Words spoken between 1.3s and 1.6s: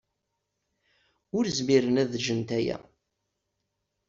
Ur